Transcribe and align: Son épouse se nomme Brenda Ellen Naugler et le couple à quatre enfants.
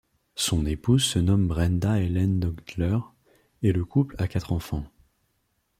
Son 0.33 0.65
épouse 0.65 1.03
se 1.03 1.19
nomme 1.19 1.47
Brenda 1.47 1.99
Ellen 1.99 2.39
Naugler 2.39 2.97
et 3.61 3.71
le 3.71 3.85
couple 3.85 4.15
à 4.17 4.27
quatre 4.27 4.51
enfants. 4.51 4.87